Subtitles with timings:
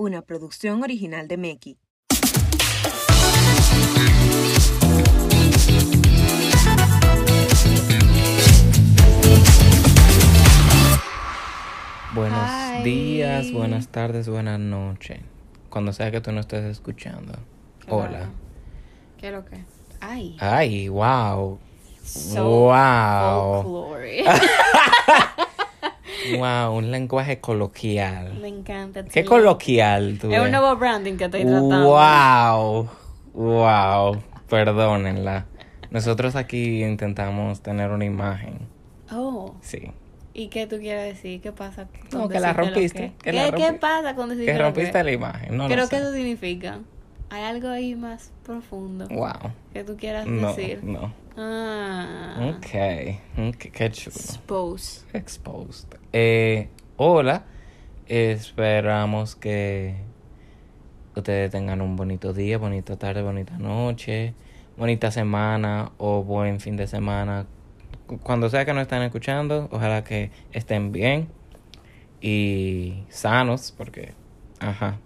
[0.00, 1.78] una producción original de Meki.
[12.14, 12.82] Buenos Hi.
[12.82, 15.20] días, buenas tardes, buenas noches.
[15.68, 17.34] Cuando sea que tú no estés escuchando.
[17.84, 18.20] Qué Hola.
[18.20, 18.32] raro.
[19.18, 19.62] ¿Qué es lo que?
[20.00, 20.34] Ay.
[20.40, 21.58] Ay, wow.
[22.02, 23.96] So wow.
[26.38, 28.34] Wow, un lenguaje coloquial.
[28.40, 29.04] Me encanta.
[29.04, 30.30] Qué coloquial tú.
[30.32, 31.84] Es un nuevo branding que estoy tratando.
[31.84, 32.88] Wow.
[33.34, 34.22] Wow.
[34.48, 35.46] Perdónenla.
[35.90, 38.58] Nosotros aquí intentamos tener una imagen.
[39.12, 39.54] Oh.
[39.60, 39.90] Sí.
[40.32, 41.40] ¿Y qué tú quieres decir?
[41.40, 41.86] ¿Qué pasa?
[41.86, 45.02] con Como que la rompiste, que- que la ¿Qué, ¿Qué pasa con decir Que rompiste
[45.02, 45.56] la imagen.
[45.56, 46.78] No ¿Qué lo que eso significa?
[47.30, 49.52] ¿Hay algo ahí más profundo Wow.
[49.72, 50.80] que tú quieras No, decir?
[50.84, 51.12] no.
[51.36, 52.50] Ah.
[52.56, 52.66] Ok.
[53.48, 54.16] Ok, Qué chulo.
[54.16, 55.06] Expose.
[55.12, 55.88] Exposed.
[56.12, 57.44] Eh, hola.
[58.06, 59.94] Esperamos que
[61.14, 64.34] ustedes tengan un bonito día, bonita tarde, bonita noche,
[64.76, 67.46] bonita semana o buen fin de semana.
[68.08, 71.28] Cu- Cuando sea que nos estén escuchando, ojalá que estén bien
[72.20, 74.14] y sanos, porque,
[74.58, 74.98] ajá.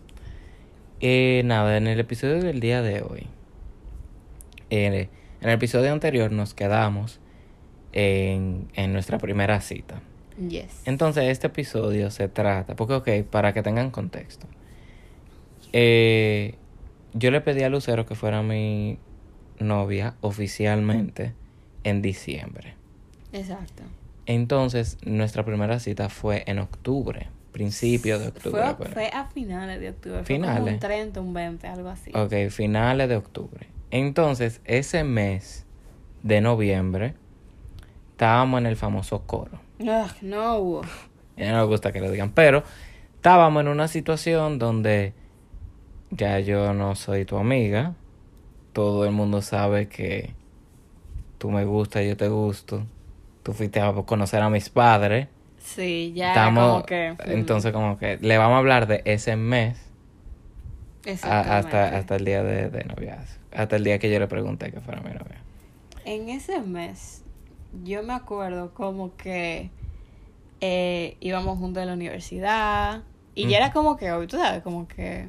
[1.00, 3.27] Eh, nada, en el episodio del día de hoy,
[4.70, 5.11] eh,
[5.45, 7.20] en el episodio anterior nos quedamos
[7.92, 10.01] en, en nuestra primera cita.
[10.48, 10.81] Yes.
[10.86, 14.47] Entonces, este episodio se trata, porque, ok, para que tengan contexto,
[15.75, 16.55] eh,
[17.12, 18.97] yo le pedí a Lucero que fuera mi
[19.59, 21.34] novia oficialmente
[21.84, 22.75] en diciembre.
[23.34, 23.83] Exacto.
[24.25, 28.62] Entonces, nuestra primera cita fue en octubre, principio de octubre.
[28.79, 30.25] Fue, fue a finales de octubre.
[30.25, 30.75] Fue como Finales.
[30.75, 32.11] un 30, un 20, algo así.
[32.14, 33.73] Ok, finales de octubre.
[33.95, 35.64] Entonces, ese mes
[36.25, 37.14] de noviembre,
[38.11, 39.61] estábamos en el famoso coro.
[39.78, 40.83] Ugh, no.
[41.36, 42.64] Ya no me gusta que lo digan, pero
[43.14, 45.12] estábamos en una situación donde
[46.11, 47.95] ya yo no soy tu amiga.
[48.73, 50.34] Todo el mundo sabe que
[51.39, 52.83] tú me gustas, yo te gusto.
[53.45, 55.29] Tú fuiste a conocer a mis padres.
[55.58, 57.13] Sí, ya Estamos, como que...
[57.13, 59.79] mm, entonces como que le vamos a hablar de ese mes
[61.23, 63.43] a- hasta, hasta el día de, de noviazgo.
[63.55, 65.42] Hasta el día que yo le pregunté que fuera mi novia.
[66.05, 67.23] En ese mes,
[67.83, 69.70] yo me acuerdo como que
[70.61, 73.03] eh, íbamos juntos a la universidad
[73.35, 75.29] y ya era como que obvio, tú sabes, como que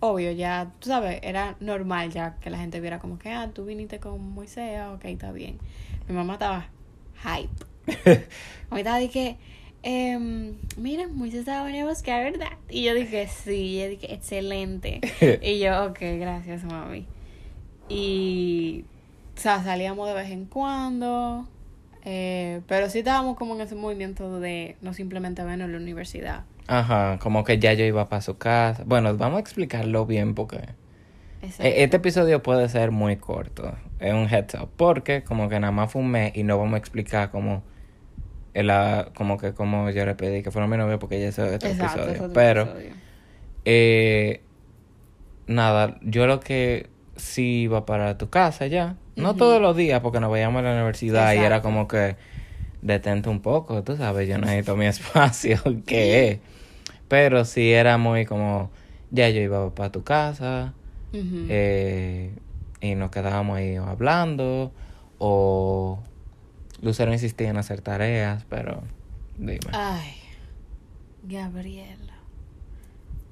[0.00, 3.64] obvio, ya, tú sabes, era normal ya que la gente viera como que, ah, tú
[3.64, 5.58] viniste con Moisés, ok, está bien.
[6.08, 6.68] Mi mamá estaba
[7.22, 7.64] hype.
[8.70, 9.36] A mí estaba de que,
[9.82, 12.58] em, mira, Moisés va a venir a buscar, ¿verdad?
[12.68, 15.00] Y yo dije, sí, y dije, excelente.
[15.42, 17.06] y yo, ok, gracias, mami.
[17.88, 18.86] Y,
[19.36, 21.46] o sea, salíamos de vez en cuando,
[22.04, 26.44] eh, pero sí estábamos como en ese movimiento de no simplemente vernos en la universidad.
[26.66, 28.84] Ajá, como que ya yo iba para su casa.
[28.86, 30.58] Bueno, vamos a explicarlo bien porque...
[31.42, 31.64] Exacto.
[31.64, 35.72] E- Este episodio puede ser muy corto, es un heads up, porque como que nada
[35.72, 37.62] más fue un mes y no vamos a explicar como,
[38.54, 41.38] el, ah, como que como yo le pedí que fuera mi novia porque ya es
[41.38, 42.12] otro Exacto, episodio.
[42.12, 42.94] es otro Pero, episodio.
[43.64, 44.42] eh,
[45.46, 50.20] nada, yo lo que sí iba para tu casa ya, no todos los días porque
[50.20, 52.16] nos veíamos en la universidad y era como que
[52.82, 56.38] detente un poco, tú sabes, yo necesito mi espacio, que es.
[57.08, 58.70] Pero sí era muy como,
[59.10, 60.74] ya yo iba para tu casa,
[61.12, 62.32] eh,
[62.80, 64.72] y nos quedábamos ahí hablando
[65.18, 66.00] o
[66.82, 68.82] Lucero insistía en hacer tareas, pero
[69.38, 69.60] dime.
[69.72, 70.14] Ay,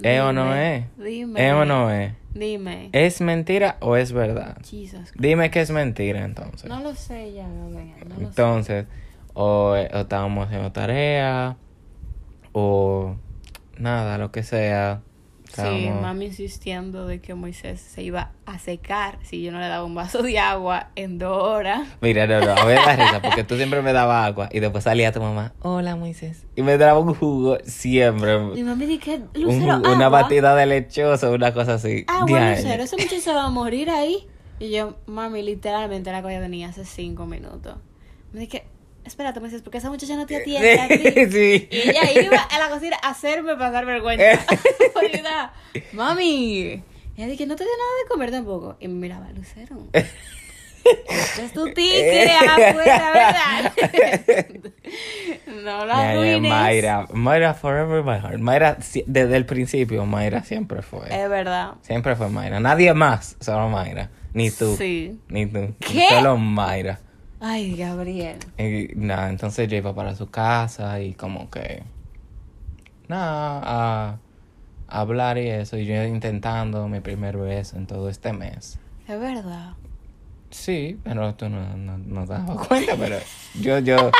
[0.03, 0.15] Gabriela.
[0.17, 0.85] ¿Es o no Dime, es?
[0.99, 1.47] Dime.
[1.49, 2.13] ¿Es o no es?
[2.35, 2.89] Dime.
[2.93, 4.59] ¿Es mentira o es verdad?
[4.65, 5.13] Jesus.
[5.15, 6.69] Dime que es mentira entonces.
[6.69, 7.97] No lo sé ya, Gabriela.
[8.07, 8.25] No lo sé.
[8.25, 8.87] entonces,
[9.35, 11.57] o, o estábamos haciendo tarea
[12.53, 13.17] o
[13.79, 15.03] nada, lo que sea.
[15.55, 19.85] Sí, mami insistiendo de que Moisés se iba a secar si yo no le daba
[19.85, 21.87] un vaso de agua en dos horas.
[22.01, 24.85] Mira, no, no, a ver la risa, porque tú siempre me dabas agua y después
[24.85, 28.39] salía tu mamá, hola Moisés, y me daba un jugo siempre.
[28.55, 30.23] Y mami dije, Lucero, una agua.
[30.23, 32.05] batida de lechoso, una cosa así.
[32.09, 32.57] Agua, Diaño.
[32.57, 34.27] Lucero, ese muchacho se va a morir ahí.
[34.59, 37.77] Y yo, mami, literalmente la cosa venía hace cinco minutos.
[38.33, 38.65] Me dije,
[39.05, 40.97] espérate, Moisés, porque esa muchacha no te atiende a ti.
[41.31, 41.69] sí.
[41.71, 44.45] Y ella iba a la cocina a hacerme pasar vergüenza.
[44.95, 45.53] Ahorita,
[45.93, 46.25] Mami.
[46.25, 46.83] Y
[47.17, 48.77] ella dije, no te dio nada de comer tampoco.
[48.81, 49.77] Y me miraba, Lucero.
[50.85, 53.73] Este es tu tigre afuera, ¿verdad?
[55.63, 56.51] no la arruines.
[56.51, 58.39] Mayra, Mayra forever my heart.
[58.41, 58.77] Mayra,
[59.07, 61.07] desde el principio, Mayra siempre fue.
[61.07, 61.75] Es verdad.
[61.83, 62.59] Siempre fue Mayra.
[62.59, 64.11] Nadie más, solo Mayra.
[64.35, 64.75] Ni tú.
[64.77, 65.21] Sí.
[65.29, 65.73] Ni tú.
[65.79, 66.07] ¿Qué?
[66.11, 66.99] Solo Mayra.
[67.45, 68.39] Ay, Gabriel.
[68.57, 71.83] Y nada, entonces yo iba para su casa y como que...
[73.09, 74.19] Nada, a,
[74.87, 78.79] hablar y eso, y yo intentando mi primer beso en todo este mes.
[79.09, 79.73] Es verdad.
[80.51, 83.17] Sí, pero tú no, no, no te dado cuenta, pero
[83.61, 84.13] yo, yo,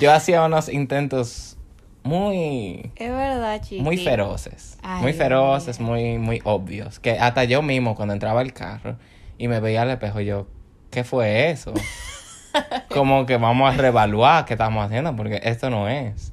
[0.00, 1.56] yo hacía unos intentos
[2.02, 3.82] muy, Es verdad, chiqui.
[3.82, 8.52] muy feroces, Ay, muy feroces, muy, muy obvios, que hasta yo mismo cuando entraba al
[8.52, 8.96] carro
[9.36, 10.48] y me veía al espejo, yo,
[10.90, 11.72] ¿qué fue eso?
[12.88, 16.32] Como que vamos a reevaluar qué estamos haciendo, porque esto no es.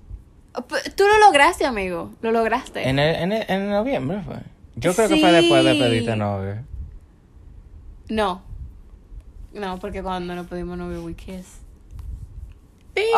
[0.95, 2.11] Tú lo lograste, amigo.
[2.21, 2.87] Lo lograste.
[2.87, 4.37] En, el, en, el- en noviembre fue.
[4.75, 5.79] Yo creo que fue después de Sí.
[5.79, 6.57] pedirte novio.
[8.09, 8.41] No.
[9.53, 11.59] No, porque cuando nos pedimos novio, we kiss.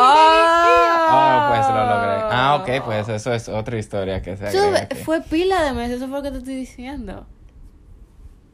[0.00, 2.34] Ah, pues lo logré.
[2.36, 4.96] Ah, ok, pues eso es otra historia que se ve- aquí.
[4.96, 7.26] fue pila de meses, eso fue lo que te estoy diciendo.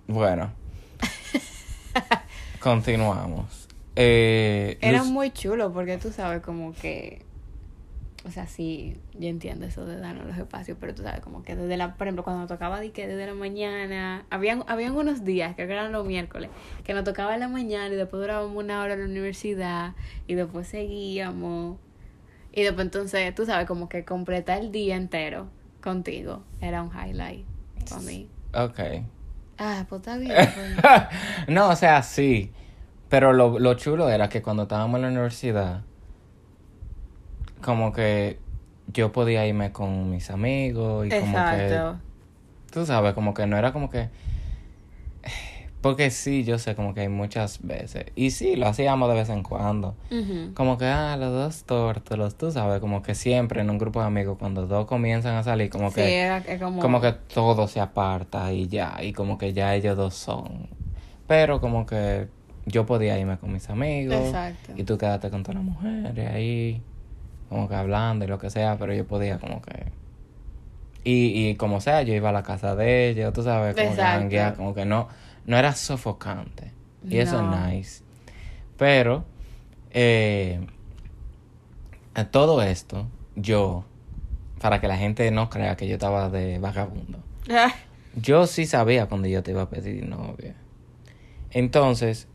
[0.07, 0.51] Bueno.
[2.61, 3.64] Continuamos.
[3.97, 7.23] Eh, Era muy chulo porque tú sabes como que...
[8.27, 11.57] O sea, sí, yo entiendo eso de darnos los espacios, pero tú sabes como que
[11.57, 11.95] desde la...
[11.95, 14.25] Por ejemplo, cuando nos tocaba de que desde la mañana...
[14.31, 16.49] Habían, habían unos días, creo que eran los miércoles,
[16.85, 19.93] que nos tocaba en la mañana y después durábamos una hora en la universidad
[20.27, 21.79] y después seguíamos.
[22.51, 25.49] Y después entonces, tú sabes, como que completar el día entero
[25.83, 27.45] contigo era un highlight
[27.91, 28.29] para mí.
[28.55, 28.81] Ok.
[29.59, 30.35] Ah, pues está bien.
[30.35, 31.03] pues.
[31.49, 32.51] no, o sea, sí.
[33.15, 35.83] Pero lo, lo chulo era que cuando estábamos en la universidad,
[37.63, 38.41] como que
[38.89, 42.01] yo podía irme con mis amigos y como que Exacto.
[42.73, 44.09] Tú sabes, como que no era como que...
[45.81, 48.07] Porque sí, yo sé como que hay muchas veces.
[48.17, 49.95] Y sí, lo hacíamos de vez en cuando.
[50.55, 54.07] Como que, ah, los dos tórtolos, tú sabes, como que siempre en un grupo de
[54.07, 56.19] amigos, cuando dos comienzan a salir, como Sí, que...
[56.19, 56.81] era es como...
[56.81, 60.69] Como que todo se aparta y ya, y como que ya ellos dos son.
[61.29, 62.27] Pero como que
[62.67, 64.17] yo podía irme con mis amigos.
[64.17, 64.73] Exacto.
[64.77, 66.83] Y tú quedaste con todas las mujeres ahí,
[67.49, 69.93] como que hablando y lo que sea, pero yo podía como que...
[71.05, 73.93] Y, y como sea, yo iba a la casa de ellos, tú sabes, como que
[73.93, 74.21] Exacto.
[74.21, 75.09] janguear, como que no,
[75.47, 76.73] no era sofocante.
[77.07, 78.03] Y eso es nice.
[78.79, 79.25] Pero,
[79.91, 80.67] eh,
[82.15, 83.07] a todo esto,
[83.37, 83.85] yo,
[84.61, 87.19] para que la gente no crea que yo estaba de vagabundo,
[88.17, 90.55] yo sí sabía cuando yo te iba a pedir novia.
[91.51, 92.27] Entonces,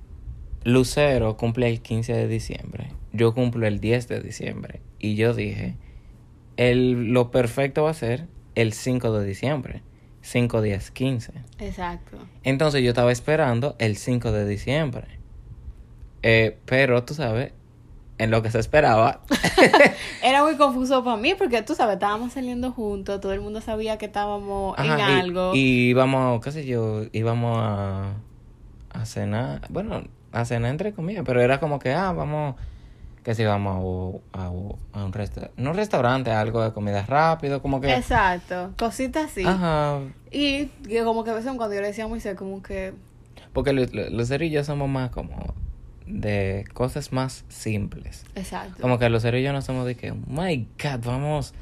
[0.64, 2.90] Lucero cumple el 15 de diciembre.
[3.14, 4.82] Yo cumplo el 10 de diciembre.
[5.00, 5.76] Y yo dije,
[6.58, 9.84] el, lo perfecto va a ser el 5 de diciembre.
[10.22, 11.34] 5, 10, 15.
[11.60, 12.18] Exacto.
[12.44, 15.08] Entonces yo estaba esperando el 5 de diciembre.
[16.24, 17.54] Eh, pero tú sabes,
[18.18, 19.22] en lo que se esperaba,
[20.24, 23.98] Era muy confuso para mí porque tú sabes, estábamos saliendo juntos, todo el mundo sabía
[23.98, 25.56] que estábamos en y- algo.
[25.56, 28.16] Y, íbamos, qué sé yo, íbamos a,
[28.90, 32.56] a cenar, bueno, a cenar entre comillas, pero era como que, ah, vamos,
[33.24, 37.62] que si vamos a, a, a un restaurante, no un restaurante, algo de comida rápido,
[37.62, 37.94] como que...
[37.94, 39.44] Exacto, cositas así.
[39.46, 40.00] Ajá,
[40.32, 42.94] Y que como que a veces cuando yo le decía a Moisés, como que,
[43.54, 45.54] porque los, los cerillos somos más como
[46.06, 48.26] de cosas más simples.
[48.36, 48.82] exacto.
[48.82, 51.54] Como que los cerillos no somos de que, my God, vamos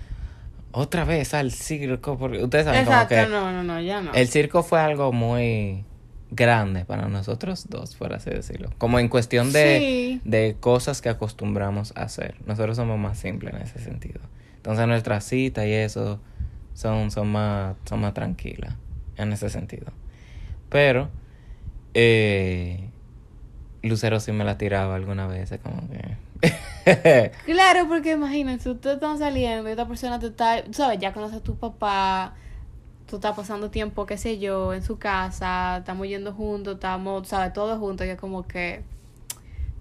[0.72, 3.32] otra vez al circo, porque ustedes saben Exacto, como que...
[3.32, 4.14] no, no, no, ya no.
[4.14, 5.84] El circo fue algo muy
[6.32, 8.70] grande para nosotros dos, por así decirlo.
[8.78, 10.22] Como en cuestión de, Sí.
[10.26, 12.36] de cosas que acostumbramos a hacer.
[12.46, 14.20] Nosotros somos más simples en ese sentido.
[14.58, 16.20] Entonces nuestras citas y eso
[16.74, 18.76] son, son, más, son más tranquilas
[19.16, 19.88] en ese sentido.
[20.70, 21.10] Pero
[21.94, 22.90] eh,
[23.82, 26.18] Lucero sí me la tiraba alguna vez, como que...
[27.46, 31.44] Claro, porque imagínense, ustedes están saliendo y esta persona te está, sabes, ya conoces a
[31.44, 32.34] tu papá,
[33.08, 37.54] tú estás pasando tiempo, qué sé yo, en su casa, estamos yendo juntos, estamos, sabes,
[37.54, 38.84] todos juntos, y es como que,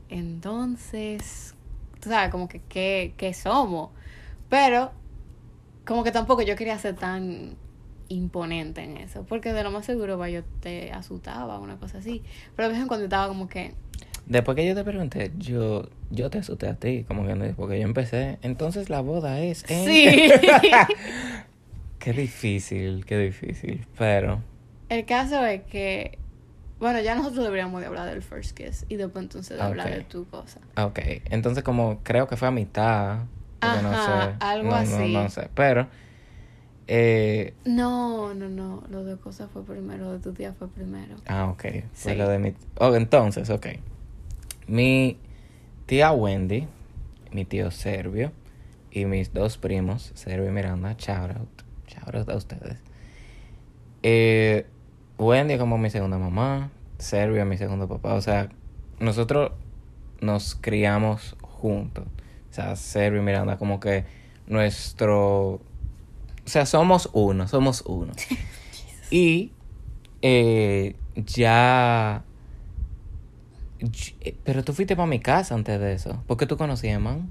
[0.08, 1.54] entonces,
[2.00, 3.90] tú sabes, como que, ¿qué, qué somos?
[4.48, 4.92] Pero,
[5.84, 7.56] como que tampoco yo quería ser tan
[8.08, 12.22] imponente en eso, porque de lo más seguro, va, yo te asustaba, una cosa así,
[12.54, 13.74] pero de vez en cuando estaba como que,
[14.26, 17.84] Después que yo te pregunté, yo, yo te asusté a ti, como que porque yo
[17.84, 18.40] empecé.
[18.42, 19.64] Entonces la boda es.
[19.68, 19.84] en-".
[19.84, 20.30] sí.
[21.98, 23.86] qué difícil, qué difícil.
[23.98, 24.40] Pero,
[24.88, 26.18] El caso es que,
[26.78, 29.94] bueno, ya nosotros deberíamos de hablar del first kiss y después entonces de hablar Ok.
[29.94, 30.60] de tu cosa.
[30.76, 30.98] ok.
[31.30, 33.20] Entonces, como creo que fue a mitad.
[33.60, 34.36] Porque no Ajá, sé.
[34.40, 35.12] algo no, no- así.
[35.14, 35.48] No, sé.
[35.54, 35.88] Pero,
[36.88, 41.16] eh, No, no, no, lo de cosas fue primero, lo de tu tía fue primero.
[41.26, 41.64] ah, ok.
[41.92, 42.18] Fue Sí.
[42.18, 42.54] lo de mi.
[42.78, 43.66] Oh, entonces, ok.
[44.68, 45.18] Mi
[45.86, 46.68] tía Wendy,
[47.32, 48.30] mi tío Servio
[48.90, 51.62] y mis dos primos, Servio y Miranda, shout out.
[52.06, 52.78] Out a ustedes.
[54.02, 54.66] Eh,
[55.18, 58.14] Wendy como mi segunda mamá, Servio mi segundo papá.
[58.14, 58.48] O sea,
[59.00, 59.52] nosotros
[60.20, 62.04] nos criamos juntos.
[62.50, 64.04] O sea, Servio y Miranda como que
[64.46, 65.60] nuestro
[66.46, 68.12] O sea, somos uno, somos uno.
[69.10, 69.52] y
[70.22, 72.22] eh, ya...
[74.20, 76.22] eh, Pero tú fuiste para mi casa antes de eso.
[76.26, 77.30] ¿Por qué tú conocías a Man?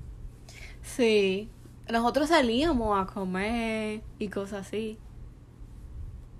[0.81, 1.49] Sí.
[1.91, 4.97] Nosotros salíamos a comer y cosas así.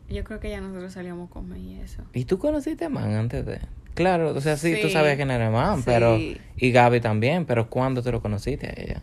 [0.10, 2.04] Yo creo que ya nosotros salíamos a comer y eso.
[2.14, 3.60] ¿Y tú conociste a Man antes de...?
[3.96, 4.94] Claro, o sea, sí, tú Sí.
[4.94, 5.84] sabías quién era Man, Sí.
[5.86, 6.18] pero...
[6.18, 9.02] Y Gaby también, pero ¿cuándo tú lo conociste a ella?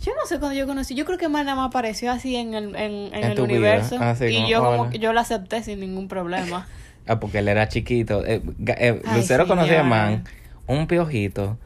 [0.00, 0.94] Yo no sé cuándo yo conocí.
[0.94, 3.96] Yo creo que más nada más apareció así en el, en, en En el universo.
[4.00, 4.90] Ah, sí, y como, yo como hola.
[4.96, 6.66] yo la acepté sin ningún problema.
[7.06, 8.24] Ah, porque él era chiquito.
[8.24, 9.84] Eh, eh, Ay, Lucero conocía a.
[9.84, 10.24] Man,
[10.66, 11.58] un piojito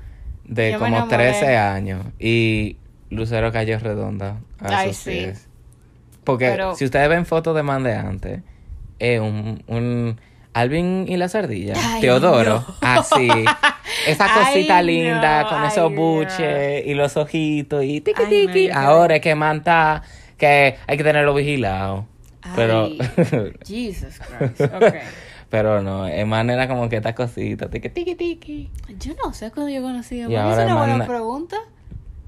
[0.45, 1.17] de Yo como enamoré.
[1.31, 2.05] 13 años.
[2.19, 2.77] Y
[3.11, 5.11] Lucero cayó redonda a Ay, sus sí.
[5.11, 5.49] pies.
[6.25, 8.41] Porque Pero- si ustedes ven fotos de Man de antes,
[8.99, 10.21] es un, un
[10.53, 11.79] Alvin y las ardillas.
[11.83, 12.65] Ay, Teodoro.
[12.67, 12.75] no.
[12.81, 13.29] Así.
[14.07, 15.97] Esa Ay, cosita no, linda con ay, esos no.
[15.97, 18.69] buches y los ojitos y tiki.
[18.69, 20.03] yo Ahora es que Man está,
[20.37, 22.07] que hay que tenerlo vigilado.
[22.57, 22.89] Pero.
[23.67, 24.61] Jesus Christ.
[25.51, 28.71] Pero no, Eman era como que esta cosita, tiki tiki tiki.
[28.99, 31.57] Yo no sé cuándo yo conocí a ahora Es una buena pregunta.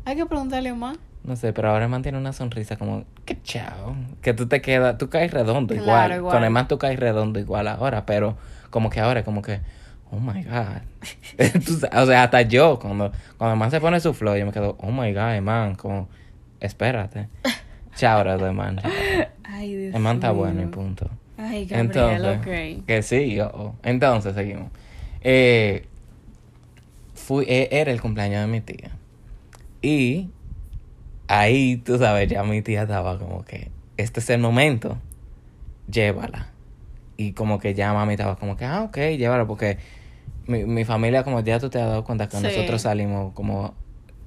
[0.04, 0.98] Hay que preguntarle a más.
[1.22, 3.94] No sé, pero ahora Eman tiene una sonrisa como, que chao.
[4.22, 6.12] Que tú te quedas, tú caes redondo Claro, igual.
[6.16, 6.34] igual.
[6.36, 8.36] Con Eman tú caes redondo igual ahora, pero
[8.70, 9.60] como que ahora, como que,
[10.10, 10.82] oh my God.
[11.66, 14.76] Tú o sea, hasta yo, cuando, cuando Eman se pone su flow, yo me quedo,
[14.80, 16.08] oh my God, Eman, como,
[16.60, 17.28] espérate.
[17.96, 18.80] Chao, Eman.
[19.44, 21.10] Ay, Dios Eman está bueno y punto.
[21.36, 22.86] Ay, Gabriel, Entonces, ok.
[22.86, 23.74] que sí, yo.
[23.82, 24.70] Entonces, seguimos.
[25.22, 25.86] Eh,
[27.14, 28.90] fui, eh, era el cumpleaños de mi tía.
[29.82, 30.30] Y
[31.28, 34.98] ahí, tú sabes, ya mi tía estaba como que, este es el momento,
[35.90, 36.48] llévala.
[37.16, 39.78] Y como que ya mami estaba como que, ah, ok, llévala, porque
[40.46, 42.42] mi, mi familia, como ya tú te has dado cuenta que Sí.
[42.42, 43.74] nosotros salimos como...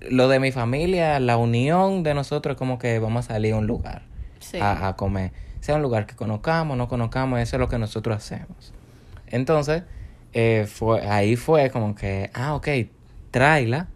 [0.09, 3.67] Lo de mi familia, la unión de nosotros, como que vamos a salir a un
[3.67, 4.01] lugar
[4.39, 4.57] Sí.
[4.59, 5.31] a, a comer.
[5.61, 8.73] Sea un lugar que conozcamos, no conozcamos, eso es lo que nosotros hacemos.
[9.27, 9.83] Entonces,
[10.33, 12.67] eh, fue, ahí fue como que, ah, ok,
[13.31, 13.87] tráela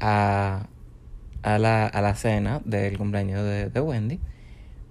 [0.00, 0.66] a,
[1.42, 4.20] a, la, a la cena del cumpleaños de, de Wendy.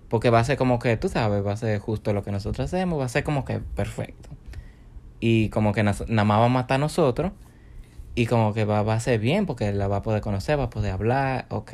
[0.09, 2.65] Porque va a ser como que, tú sabes, va a ser justo lo que nosotros
[2.65, 4.29] hacemos, va a ser como que perfecto.
[5.19, 7.31] Y como que nada más vamos a estar nosotros.
[8.15, 10.65] Y como que va, va a ser bien porque la va a poder conocer, va
[10.65, 11.73] a poder hablar, ok.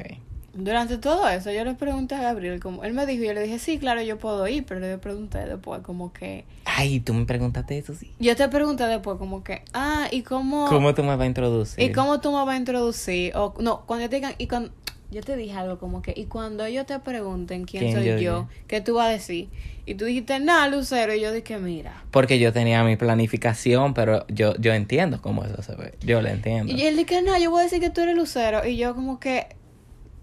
[0.54, 3.42] Durante todo eso, yo le pregunté a Gabriel, como él me dijo, y yo le
[3.42, 6.46] dije, sí, claro, yo puedo ir, pero le pregunté después, como que.
[6.66, 8.14] Ay, tú me preguntaste eso, sí.
[8.20, 10.68] Yo te pregunté después, como que, ah, ¿y cómo.
[10.68, 11.84] ¿Cómo tú me vas a introducir?
[11.84, 13.36] ¿Y cómo tú me vas a introducir?
[13.36, 14.72] O, no, cuando yo te digan, y cuando.
[15.10, 18.18] Yo te dije algo como que, y cuando ellos te pregunten quién, ¿Quién soy yo
[18.18, 18.48] yo?
[18.66, 19.48] ¿qué tú vas a decir?
[19.86, 22.04] Y tú dijiste, nada, Lucero, y yo dije, mira.
[22.10, 25.94] Porque yo tenía mi planificación, pero yo, yo entiendo cómo eso se ve.
[26.02, 26.74] Yo lo entiendo.
[26.74, 28.66] Y él dije, no, yo voy a decir que tú eres Lucero.
[28.66, 29.50] Y yo como que,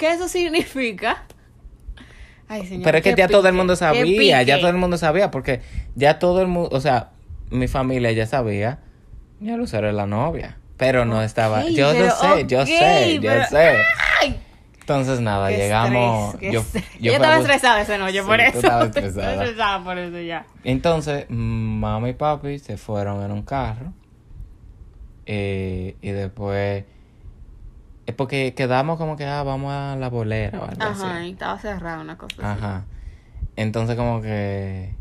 [0.01, 1.23] ¿qué eso significa?
[2.49, 2.83] Ay, señor.
[2.85, 5.61] pero es que ya todo el mundo sabía, ya todo el mundo sabía, porque
[5.95, 7.11] ya todo el mundo, o sea,
[7.51, 8.81] mi familia ya sabía,
[9.41, 10.57] ya Lucero es la novia.
[10.77, 13.77] Pero no estaba, yo pero lo sé, yo sé, yo sé.
[14.23, 14.41] ¡Ay!
[14.81, 16.35] Entonces nada, Qué llegamos.
[16.35, 16.53] estrés,
[17.01, 18.57] yo, estaba bus- estresada esa noche, Sí, por eso.
[18.59, 19.33] Estaba estresada.
[19.45, 20.47] estresada por eso ya.
[20.65, 23.93] Entonces, mamá y papi se fueron en un carro.
[25.27, 26.85] eh, y después.
[28.11, 31.29] Es porque quedamos como que, ah, vamos a la bolera o algo Ajá, así.
[31.29, 32.43] y estaba cerrada una cosa así.
[32.61, 32.85] Ajá.
[33.57, 34.95] Entonces, como que.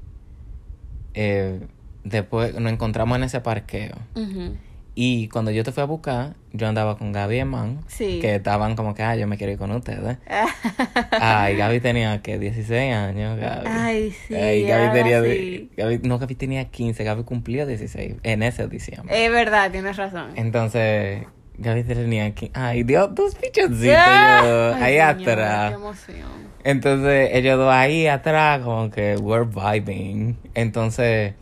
[1.16, 1.60] eh,
[2.04, 3.96] después nos encontramos en ese parqueo.
[4.16, 4.56] Ujú.
[4.96, 7.80] Y cuando yo te fui a buscar, yo andaba con Gaby y Man.
[7.88, 8.20] Sí.
[8.20, 10.18] Que estaban como que, ah, yo me quiero ir con ustedes.
[11.12, 13.66] Ay, Gaby tenía que 16 años, Gaby.
[13.68, 15.72] Ay, sí, Ay, Gaby tenía, sí.
[15.78, 19.26] Gaby- no, Gaby tenía 15, Gaby cumplió 16 en ese diciembre.
[19.26, 20.32] Es verdad, tienes razón.
[20.36, 21.24] Entonces,
[21.60, 22.52] Gaby tenía 15.
[22.60, 25.70] Ay, Dios, dos pichoncitos Ah, yo, ay, ahí señor, atrás.
[25.70, 26.50] Qué emoción.
[26.64, 30.38] Entonces, ellos dos ahí atrás, como que we're vibing.
[30.54, 31.34] Entonces,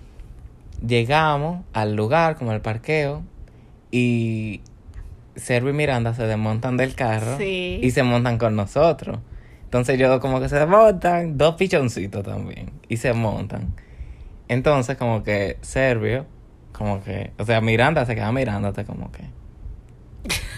[0.85, 3.23] llegamos al lugar, como al parqueo,
[3.91, 4.61] y
[5.35, 7.79] Servo y Miranda se desmontan del carro Sí.
[7.81, 9.19] y se montan con nosotros.
[9.65, 13.73] Entonces, ellos como que se desmontan, dos pichoncitos también, y se montan.
[14.47, 16.25] Entonces, como que Servio,
[16.71, 19.23] como que, o sea, Miranda se queda mirándote como que.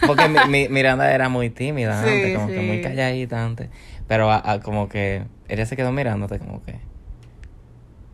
[0.05, 3.69] Porque mi, mi- Miranda era muy tímida Sí, antes, como que muy calladita antes.
[4.07, 6.75] Pero a- a- como que ella se quedó mirándote como que.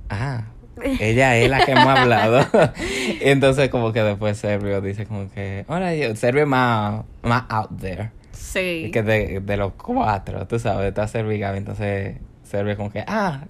[0.09, 0.45] Ah,
[0.99, 2.45] ella es la que hemos hablado.
[3.21, 7.69] Entonces como que después Servio dice como que, hola, yo, Servio es más, más out
[7.79, 8.11] there.
[8.31, 8.89] Sí.
[8.93, 13.03] Que de, de los cuatro, tú sabes, está Servio y Gaby, entonces Servio como que,
[13.07, 13.45] ah,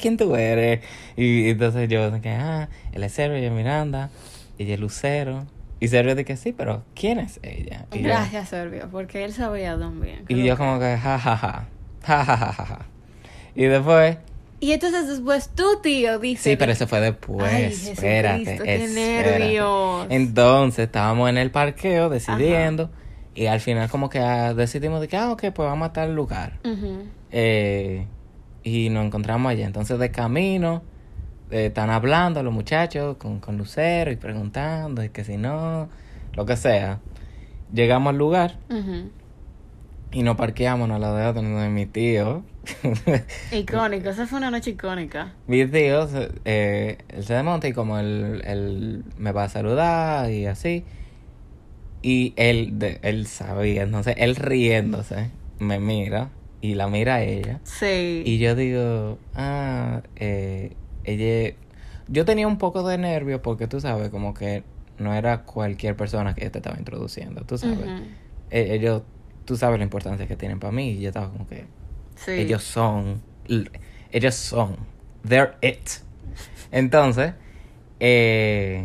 [0.00, 0.80] ¿quién tú eres?
[1.16, 4.10] Y entonces yo que, ah, él es Servio, yo Miranda,
[4.58, 5.44] ella es Lucero.
[5.80, 7.86] Y Servio de que sí, pero ¿quién es ella?
[7.92, 10.24] Gracias, yo, Servio, porque él sabía también.
[10.28, 11.66] Y yo como que ja, ja, ja,
[12.02, 12.86] ja, ja, ja, ja.
[13.54, 14.16] Y después...
[14.60, 16.50] Y entonces después tu tío dice...
[16.50, 17.52] Sí, pero eso fue después.
[17.52, 18.88] Ay, espérate, qué espérate.
[18.88, 20.06] nervios.
[20.10, 22.90] Entonces estábamos en el parqueo decidiendo
[23.36, 26.12] y al final como que ah, decidimos de que, ah, ok, pues vamos a tal
[26.12, 26.58] lugar.
[27.30, 28.04] Eh,
[28.64, 29.64] y nos encontramos allá.
[29.64, 30.82] Entonces de camino
[31.50, 35.88] eh, están hablando los muchachos con, con Lucero y preguntando, y que si no,
[36.34, 37.00] lo que sea.
[37.72, 38.58] Llegamos al lugar
[40.12, 42.42] y nos parqueamos al lado de otro, de mi tío.
[43.52, 45.34] Icónico, esa fue una noche icónica.
[45.46, 50.30] mi tío, se- eh, él se desmonta y como él, él me va a saludar
[50.30, 50.84] y así.
[52.02, 57.60] Y él, de- él sabía, entonces él riéndose, me mira y la mira a ella.
[57.64, 58.22] Sí.
[58.24, 60.72] Y yo digo, ah, eh,
[61.08, 61.54] ella...
[62.08, 64.64] Yo tenía un poco de nervio porque tú sabes, como que
[64.98, 67.78] no era cualquier persona que te estaba introduciendo, tú sabes.
[68.50, 69.02] Eh, ellos,
[69.44, 71.66] tú sabes la importancia que tienen para mí y yo estaba como que...
[72.16, 72.32] Sí.
[72.32, 73.22] Ellos son,
[74.10, 74.76] ellos son,
[75.26, 75.88] they're it.
[76.72, 77.34] Entonces,
[78.00, 78.84] eh,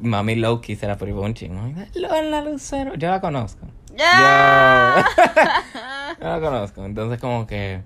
[0.00, 1.60] Mami Loki se la privó un chingo.
[1.94, 3.66] Lola Lucero, yo la conozco.
[3.90, 3.96] Yo,
[6.20, 6.84] yo la conozco.
[6.84, 7.82] Entonces, como que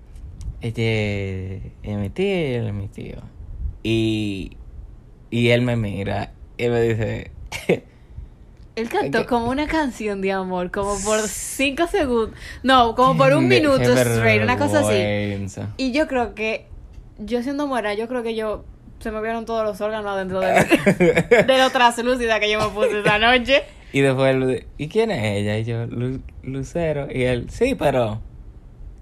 [0.63, 3.17] ella es mi tío y él es mi tío.
[3.83, 4.57] Y,
[5.31, 7.31] y él me mira y me dice,
[8.77, 12.39] Él cantó que- como una canción de amor, como por cinco segundos.
[12.63, 14.89] No, como por un "Qué minuto straight, una cosa así.
[14.95, 15.69] vergüenza".
[15.77, 16.67] Y yo creo que,
[17.19, 18.65] yo siendo muera, yo creo que yo,
[19.01, 20.67] se me vieron todos los órganos dentro de, mí,
[21.47, 23.63] de lo translúcida que yo me puse esa noche.
[23.93, 25.59] Y después, él, ¿y quién es ella?
[25.59, 27.09] Y yo, "Lu- Lucero.
[27.13, 28.21] Y él, sí, pero,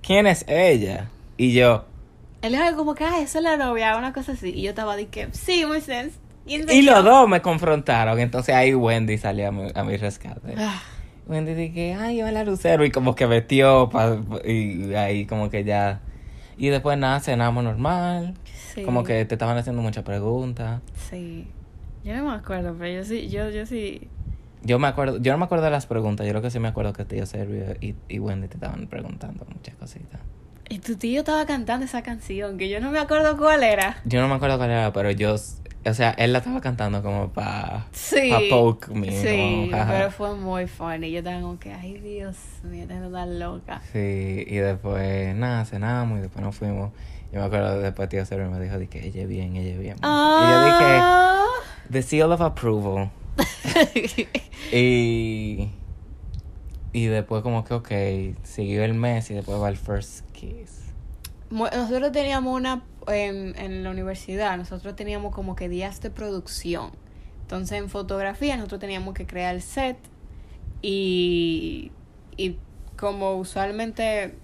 [0.02, 1.10] ¿quién es ella?
[1.42, 1.86] Y yo,
[2.42, 4.50] Él dijo como que, ah, esa es la novia, una cosa así.
[4.50, 6.18] Y yo estaba de que, sí, muy sense.
[6.46, 8.18] ¿Quién soy y los dos me confrontaron.
[8.18, 10.54] Entonces ahí Wendy salió a mi, a mi rescate.
[10.58, 10.82] Ah,
[11.26, 12.84] Wendy dije, ay, hola Lucero.
[12.84, 16.00] Y como que metió, pa- y ahí como que ya.
[16.58, 18.34] Y después nada, cenamos normal.
[18.74, 18.82] sí.
[18.82, 20.82] Como que te estaban haciendo muchas preguntas.
[21.08, 21.46] Sí.
[22.04, 24.08] Yo no me acuerdo, pero yo sí, yo, yo sí.
[24.62, 26.68] Yo me acuerdo, yo no me acuerdo de las preguntas, yo creo que sí me
[26.68, 30.20] acuerdo que tío Sergio y, y Wendy te estaban preguntando muchas cositas.
[30.72, 33.96] Y tu tío estaba cantando esa canción, que yo no me acuerdo cuál era.
[34.04, 37.30] Yo no me acuerdo cuál era, pero yo, o sea, él la estaba cantando como
[37.30, 38.30] para Sí.
[38.30, 39.10] pa poke me.
[39.10, 41.10] Sí, como, pero fue muy funny.
[41.10, 43.82] Yo estaba como que, ay Dios mío, esta está loca.
[43.92, 46.92] Sí, y después, nada, cenamos y después nos fuimos.
[47.32, 49.96] Yo me acuerdo después tío Sergio me dijo de que ella bien, ella bien.
[50.02, 50.40] Ah.
[51.90, 53.10] Y yo dije, the seal of approval.
[54.72, 55.68] Y,
[56.92, 57.90] y después como que, ok,
[58.42, 60.92] siguió el mes y después va el first kiss.
[61.50, 66.90] Nosotros teníamos una, en, en la universidad, nosotros teníamos como que días de producción.
[67.42, 69.96] Entonces en fotografía nosotros teníamos que crear el set
[70.82, 71.90] y,
[72.36, 72.56] y
[72.96, 74.36] como usualmente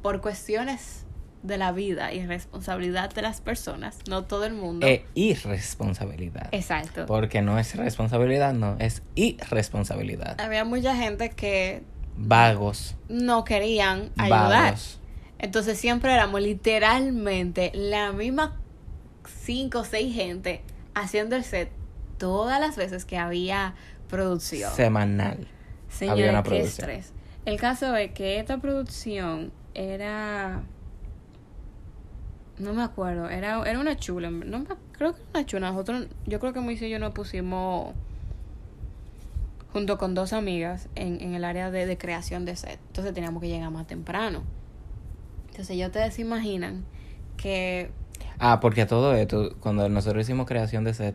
[0.00, 1.04] por cuestiones
[1.42, 4.86] de la vida y responsabilidad de las personas, no todo el mundo.
[4.86, 6.48] E irresponsabilidad.
[6.52, 7.06] Exacto.
[7.06, 10.40] Porque no es responsabilidad, no, es irresponsabilidad.
[10.40, 11.82] Había mucha gente que
[12.16, 12.94] Vagos.
[13.08, 14.64] no querían ayudar.
[14.64, 15.00] Vagos.
[15.38, 18.60] Entonces siempre éramos literalmente la misma
[19.44, 20.62] cinco o seis gente
[20.94, 21.70] haciendo el set
[22.18, 23.74] todas las veces que había
[24.08, 24.72] producción.
[24.72, 25.48] Semanal.
[25.88, 26.90] Señores, había una qué producción.
[26.90, 27.12] estrés.
[27.44, 30.62] El caso es que esta producción era
[32.62, 35.70] no me acuerdo, era, era una chula, no me- creo que era una chula.
[35.70, 37.94] Nosotros, yo creo que Moisés y yo nos pusimos
[39.72, 42.78] junto con dos amigas en, en el área de, de creación de set.
[42.88, 44.42] Entonces teníamos que llegar más temprano.
[45.50, 46.84] Entonces ya ustedes se imaginan
[47.36, 47.90] que
[48.38, 51.14] Ah, porque a todo esto, cuando nosotros hicimos creación de set,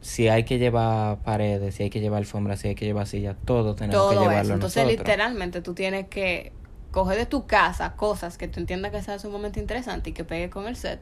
[0.00, 3.34] si hay que llevar paredes, si hay que llevar alfombra, si hay que llevar silla,
[3.44, 4.54] todo tenemos que llevarlo eso.
[4.54, 5.06] Entonces nosotros.
[5.06, 6.52] literalmente tú tienes que
[6.90, 10.50] coger de tu casa cosas que tú entiendas que sea sumamente interesante y que pegue
[10.50, 11.00] con el set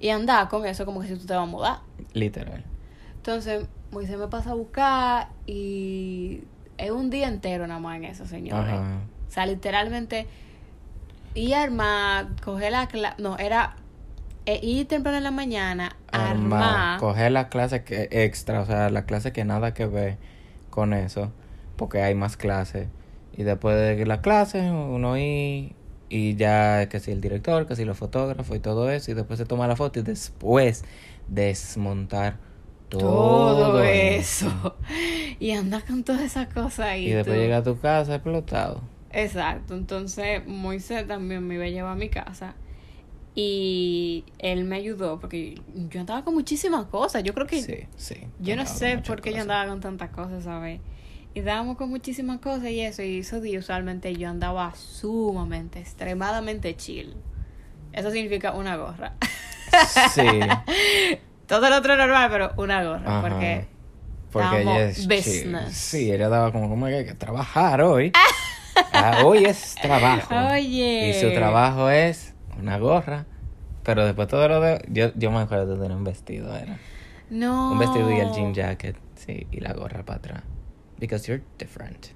[0.00, 1.78] y andar con eso como que si tú te vas a mudar.
[2.12, 2.64] Literal.
[3.16, 6.42] Entonces, Moisés me pasa a buscar y
[6.76, 8.74] es un día entero nada más en eso, señores.
[8.74, 8.98] Ajá.
[9.28, 10.26] O sea, literalmente
[11.34, 13.76] ir a armar, coger la clase, no, era
[14.44, 18.90] eh, ir temprano en la mañana, Armar, armar, coger la clase que extra, o sea,
[18.90, 20.18] la clase que nada que ver
[20.70, 21.30] con eso,
[21.76, 22.88] porque hay más clases.
[23.36, 25.74] Y después de la clase, uno ir
[26.08, 29.38] y ya que si el director, que si los fotógrafos y todo eso, y después
[29.38, 30.84] se toma la foto y después
[31.26, 32.36] desmontar
[32.88, 34.76] todo, todo eso.
[35.40, 37.06] Y andar con todas esas cosas ahí.
[37.06, 37.42] Y después tú.
[37.42, 38.82] llega a tu casa explotado.
[39.10, 42.54] Exacto, entonces Moisés también me iba a llevar a mi casa
[43.34, 47.22] y él me ayudó porque yo andaba con muchísimas cosas.
[47.24, 48.16] Yo creo que Sí, sí.
[48.38, 50.80] yo no sé por qué yo andaba con tantas cosas, ¿sabes?
[51.34, 53.02] Y dábamos con muchísimas cosas y eso.
[53.02, 57.16] Y esos días usualmente yo andaba sumamente, extremadamente chill.
[57.92, 59.14] Eso significa una gorra.
[60.12, 60.20] Sí.
[61.46, 63.18] Todo lo otro normal, pero una gorra.
[63.18, 63.28] Ajá.
[63.28, 63.66] Porque
[64.30, 65.08] Porque ella es chill.
[65.08, 65.72] business.
[65.76, 68.12] Sí, ella daba como, como que hay que trabajar hoy.
[68.92, 70.34] Ah, hoy es trabajo.
[70.52, 71.10] Oye.
[71.10, 73.26] Y su trabajo es una gorra.
[73.82, 74.84] Pero después todo lo de...
[74.88, 76.78] Yo, yo me acuerdo de tener un vestido, era.
[77.30, 77.72] No.
[77.72, 78.96] Un vestido y el jean jacket.
[79.16, 80.42] Sí, y la gorra para atrás.
[81.02, 82.06] Because you're different.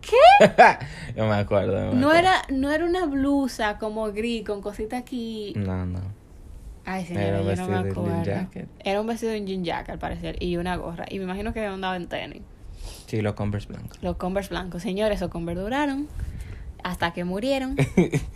[0.00, 0.16] ¿Qué?
[1.16, 1.92] yo me acuerdo.
[1.92, 2.14] me No acuerdo.
[2.18, 5.52] era, no era una blusa como gris con cosita aquí.
[5.56, 6.00] No, no.
[6.84, 8.24] Ay, Era señora, un yo no me de acuerdo.
[8.24, 8.68] jacket.
[8.80, 11.06] Era un vestido de un jean jacket, al parecer, y una gorra.
[11.08, 12.42] Y me imagino que andaba en tenis.
[13.06, 13.98] Sí, los Converse blancos.
[14.02, 14.82] Los Converse blancos.
[14.82, 16.08] Señores, esos Converse duraron
[16.82, 17.76] hasta que murieron.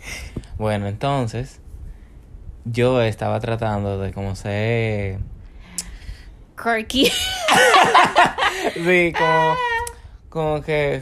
[0.57, 1.59] bueno, entonces...
[2.65, 5.19] Yo estaba tratando de como ser...
[6.61, 7.11] Quirky.
[8.73, 9.53] Sí, como,
[10.29, 11.01] como que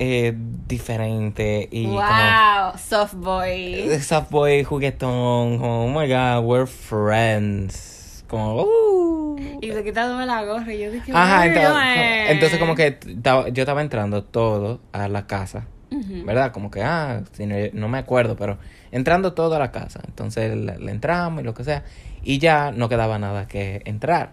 [0.00, 0.34] eh,
[0.66, 3.98] diferente y wow, soft como boy.
[4.00, 8.24] soft boy juguetón, como oh my god, we're friends.
[8.28, 9.36] Como uh.
[9.60, 12.26] Y se quitándome la gorra y yo dije, Ajá, "Muy entonces, bien".
[12.28, 12.98] entonces como que
[13.52, 15.66] yo estaba entrando todo a la casa.
[15.90, 16.52] ¿verdad?
[16.52, 18.58] Como que, ah, si no, no me acuerdo, pero
[18.92, 20.00] entrando todo a la casa.
[20.06, 21.82] Entonces le, le entramos y lo que sea.
[22.22, 24.32] Y ya no quedaba nada que entrar.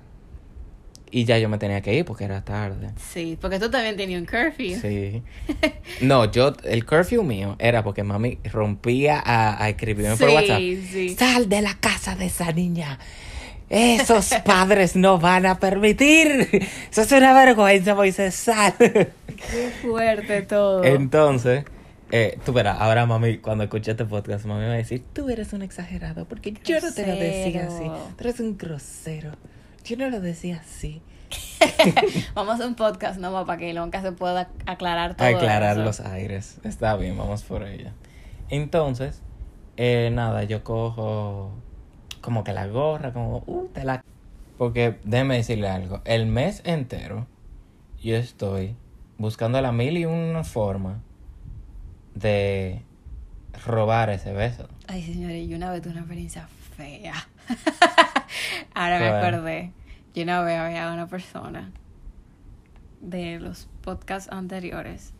[1.11, 2.89] Y ya yo me tenía que ir porque era tarde.
[2.97, 4.79] Sí, porque tú también tenías un curfew.
[4.81, 5.21] Sí.
[6.01, 10.59] No, yo, el curfew mío era porque mami rompía a, a escribirme por WhatsApp.
[10.59, 11.15] sí.
[11.17, 12.99] Sal de la casa de esa niña.
[13.69, 16.49] Esos padres no van a permitir.
[16.91, 18.35] Eso es una vergüenza, Moisés.
[18.35, 18.73] Sal.
[18.77, 20.83] Qué fuerte todo.
[20.83, 21.63] Entonces,
[22.11, 25.29] eh, tú verás, ahora mami, cuando escuché este podcast, mami me va a decir, tú
[25.29, 27.83] eres un exagerado porque yo no te lo decía así.
[28.17, 29.31] Tú eres un grosero.
[29.85, 31.01] Yo no lo decía así.
[32.33, 35.27] Vamos a un podcast nomás para que nunca se pueda aclarar todo.
[35.27, 35.85] aclarar eso.
[35.85, 36.57] los aires.
[36.63, 37.93] Está bien, vamos por ella.
[38.49, 39.21] Entonces,
[39.77, 41.51] eh, nada, yo cojo
[42.21, 44.03] como que la gorra, como, uh, te la...
[44.57, 47.27] Porque déjeme decirle algo, el mes entero
[48.01, 48.75] yo estoy
[49.17, 51.01] buscando la mil y una forma
[52.15, 52.81] de
[53.65, 54.67] robar ese beso.
[54.87, 57.13] Ay, señores, yo una vez tuve una experiencia fea.
[58.75, 59.71] Ahora me acordé.
[60.13, 61.71] Yo una vez había una persona
[63.01, 65.13] de los podcasts anteriores.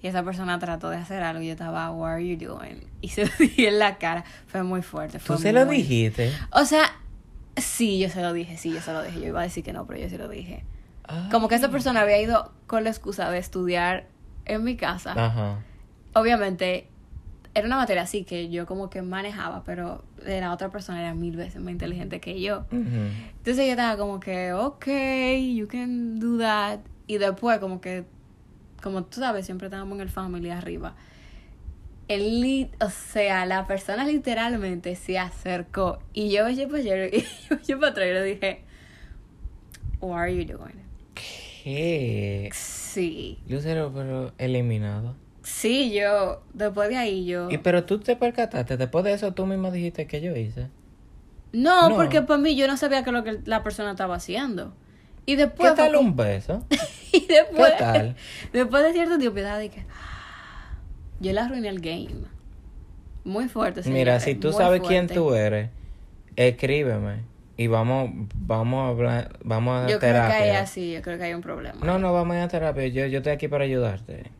[0.00, 2.86] Y esa persona trató de hacer algo y yo estaba, what are you doing?
[3.00, 4.24] Y se lo dije en la cara.
[4.46, 5.18] Fue muy fuerte.
[5.18, 6.32] Fue ¿Tú se lo muy- dijiste?
[6.52, 6.84] O sea,
[7.56, 9.20] sí, yo se lo dije, sí, yo se lo dije.
[9.20, 10.64] Yo iba a decir que no, pero yo se lo dije.
[11.30, 14.06] Como que esa persona había ido con la excusa de estudiar
[14.44, 15.12] en mi casa.
[15.16, 15.56] Ajá.
[16.14, 16.88] Obviamente,
[17.54, 21.36] era una materia así que yo como que manejaba, pero la otra persona era mil
[21.36, 22.64] veces más inteligente que yo.
[22.70, 24.86] Entonces yo estaba como que, ok,
[25.54, 26.80] you can do that.
[27.06, 28.04] Y después como que,
[28.82, 30.94] como tú sabes, siempre estábamos en el family arriba.
[32.06, 37.58] El o sea, la persona literalmente se acercó y yo yo para allá y yo,
[37.66, 38.62] yo para atrás y le dije,
[40.00, 40.74] what are you doing?
[41.14, 42.48] ¿Qué?
[42.52, 45.16] Sí, Lucero, pero eliminado.
[45.48, 47.50] Sí, yo, después de ahí yo...
[47.50, 50.68] Y pero tú te percataste, después de eso tú mismo dijiste que yo hice.
[51.52, 51.96] No, No.
[51.96, 54.74] porque para mí yo no sabía qué es lo que la persona estaba haciendo.
[55.24, 55.74] Y ¿Qué después...
[55.74, 56.64] tal fue un beso?
[57.12, 57.72] Y después...
[57.72, 58.16] ¿Qué tal?
[58.52, 59.86] Después de cierto tiempo, yo dije...
[61.20, 62.26] Yo le arruiné el game.
[63.24, 65.70] Muy fuerte, Mira, si tú muy sabes quién tú eres,
[66.36, 67.22] escríbeme
[67.56, 71.24] y vamos, vamos a hablar, vamos a Yo creo que hay así, yo creo que
[71.24, 71.78] hay un problema.
[71.82, 72.86] No, no, vamos a ir a terapia.
[72.86, 74.30] Yo, yo estoy aquí para ayudarte.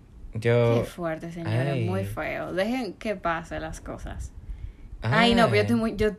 [0.40, 0.82] Yo.
[0.82, 1.84] Qué fuerte, señores, Ay.
[1.84, 2.52] muy feo.
[2.52, 4.32] Dejen que pasen las cosas.
[5.02, 5.96] Ay, no, pero yo estoy muy...
[5.96, 6.10] Yo...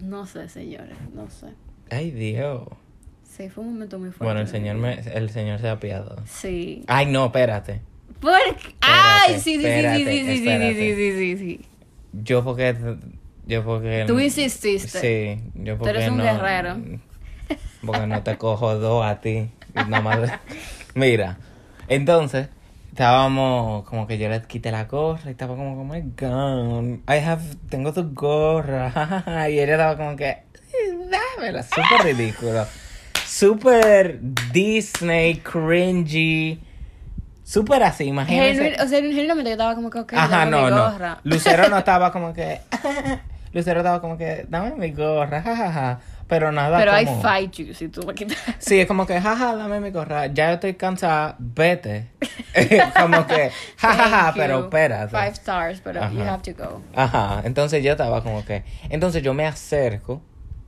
[0.00, 1.46] No sé, señores, no sé.
[1.90, 2.62] Ay, Dios.
[3.22, 4.24] Sí, fue un momento muy fuerte.
[4.24, 6.16] Bueno, el señor me, el señor se ha apiado.
[6.26, 6.82] Sí.
[6.88, 7.80] Ay, no, espérate.
[8.20, 8.74] ¿Por qué?
[8.80, 10.74] Ay, sí, sí, sí, espérate, sí, sí, sí, sí, espérate.
[10.74, 11.60] sí, sí, sí, sí.
[12.12, 12.76] Yo porque,
[13.46, 14.04] yo porque.
[14.06, 14.88] Tú insististe.
[15.00, 16.24] Sí, yo Tú porque eres un no.
[16.24, 16.76] guerrero.
[17.86, 19.50] Porque no te cojo dos a ti.
[19.74, 20.32] Nada más.
[20.94, 21.38] Mira,
[21.86, 22.48] entonces
[23.02, 27.18] estábamos como que yo le quité la gorra y estaba como, oh my god, I
[27.24, 28.90] have, tengo tu gorra.
[29.48, 30.98] y ella estaba como que, "Eh,
[31.36, 32.66] dámela, súper ridículo.
[33.24, 34.18] Súper
[34.52, 36.60] Disney, cringy.
[37.44, 38.10] Súper así.
[38.10, 40.90] Genuin- o sea, genuinamente yo estaba como que, ok, Ajá, dame no, mi no.
[40.90, 41.18] gorra.
[41.22, 42.62] Lucero no estaba como que.
[43.52, 46.00] Lucero estaba como que, dame mi gorra, jajaja.
[46.28, 46.78] Pero nada.
[46.78, 47.22] Pero I como...
[47.22, 48.38] fight you si tú me quitas.
[48.58, 50.26] Sí, es como que, jaja, dame mi gorra.
[50.26, 52.10] Ya yo estoy cansada, vete.
[53.00, 54.64] como que, jajaja, Thank pero you.
[54.64, 55.10] espérate.
[55.10, 56.82] Five stars, pero you have to go.
[56.94, 58.62] Ajá, entonces yo estaba como que.
[58.90, 60.20] Entonces yo me acerco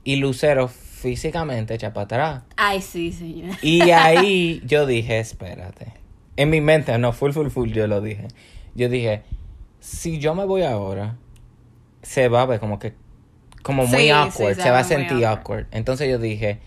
[0.03, 2.43] y Lucero físicamente echa para atrás.
[2.57, 3.55] Ay, sí, señor.
[3.61, 5.93] Y ahí yo dije, espérate.
[6.37, 8.27] En mi mente, no, full, full, full, yo lo dije.
[8.73, 9.23] Yo dije,
[9.79, 11.17] si yo me voy ahora,
[12.01, 12.93] se va a ver como que,
[13.63, 15.39] como muy Sí, awkward, se se va a sentir awkward.
[15.39, 15.65] awkward.
[15.71, 16.59] Entonces yo dije,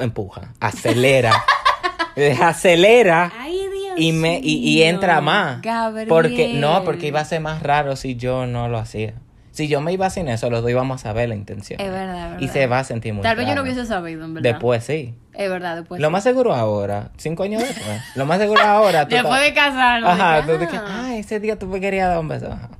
[0.00, 1.32] empuja, acelera.
[2.42, 5.62] Acelera Ay, Dios y me y, y entra más.
[5.62, 6.08] Gabriel.
[6.08, 9.14] Porque no, porque iba a ser más raro si yo no lo hacía.
[9.52, 11.80] Si yo me iba sin eso, los dos íbamos a saber la intención.
[11.80, 12.52] Es verdad, es Y verdad.
[12.52, 14.50] se va a sentir muy Tal vez yo no hubiese sabido, en verdad.
[14.50, 15.14] Después sí.
[15.34, 16.00] Es verdad, después.
[16.00, 16.12] lo sí.
[16.12, 18.00] más seguro ahora, cinco años después.
[18.14, 19.08] lo más seguro ahora.
[19.08, 20.10] tú Después de casarnos.
[20.10, 20.84] Ajá, tú ah.
[20.88, 22.46] ah, ese día tú me querías dar un beso.
[22.52, 22.70] Ajá.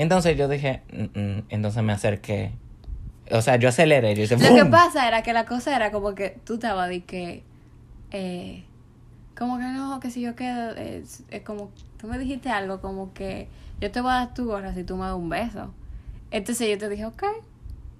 [0.00, 2.52] Entonces yo dije, "Mm, mm", entonces me acerqué.
[3.30, 6.14] O sea, yo aceleré, yo hice Lo que pasa era que la cosa era como
[6.14, 7.44] que tú estabas de que.
[8.10, 8.64] Eh,
[9.38, 10.74] como que no, que si yo quedo.
[10.74, 11.70] Es, es como.
[11.98, 13.46] Tú me dijiste algo como que.
[13.78, 15.72] Yo te voy a dar tu gorra si tú me das un beso.
[16.30, 17.22] Entonces yo te dije, ok.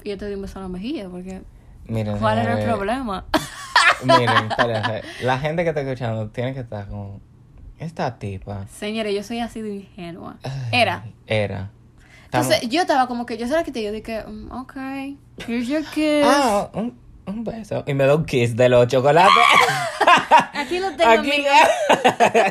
[0.03, 1.43] Y yo te di un beso en la mejilla porque.
[1.87, 3.25] Miren, ¿Cuál era el señores, problema?
[4.05, 5.03] Miren, espérense.
[5.23, 7.21] La gente que está escuchando tiene que estar como.
[7.79, 8.67] Esta tipa.
[8.69, 10.39] Señores, yo soy así de ingenua.
[10.43, 11.05] ay, Era.
[11.27, 11.71] Era.
[12.33, 13.83] Estamos- Entonces yo estaba como que yo se la quité.
[13.83, 14.77] Yo dije, mm, ok.
[15.49, 16.25] Here's your kiss.
[16.25, 17.83] Ah, un, un beso.
[17.87, 19.33] Y me da un kiss de los chocolates.
[20.55, 21.33] Aquí lo tengo, Aquí.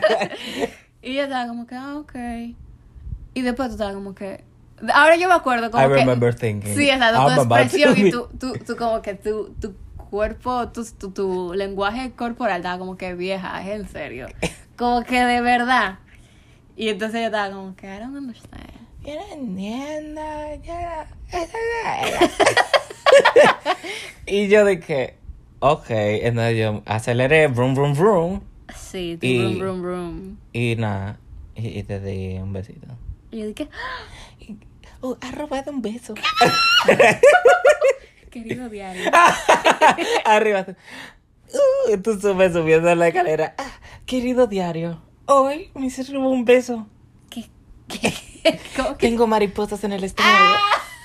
[1.02, 2.14] Y yo estaba como que, ah, ok.
[3.34, 4.44] Y después tú estabas como que.
[4.94, 5.94] Ahora yo me acuerdo como I que.
[5.96, 9.76] remember thinking, Sí, exacto, tu expresión y tu, tu, tu como que tu, tu
[10.10, 14.28] cuerpo, tu, tu, tu lenguaje corporal estaba como que vieja, es en serio.
[14.76, 16.00] Como que de verdad.
[16.78, 18.79] Y entonces yo estaba como que, I don't understand.
[19.04, 20.22] Yo no entiendo,
[20.64, 22.20] yo no- eso no era.
[24.26, 25.16] y yo dije,
[25.60, 28.42] ok, entonces yo aceleré, vroom, vroom, vroom.
[28.76, 30.38] Sí, tu Y- brum, brum, brum.
[30.54, 31.20] Y nada,
[31.56, 32.88] y, y te di un besito.
[33.32, 33.70] Y yo dije,
[34.40, 34.58] Y-
[35.02, 36.14] Oh, ha robado un beso.
[38.30, 39.10] querido diario.
[40.26, 40.66] Arriba.
[40.66, 40.76] tú.
[41.92, 43.56] Uh, tú subes subiendo la escalera.
[43.58, 43.72] Ah,
[44.06, 46.86] querido diario, hoy me se robó un beso.
[47.30, 47.46] ¿Qué?
[47.88, 48.14] ¿Qué?
[49.00, 50.56] Tengo mariposas en el estómago.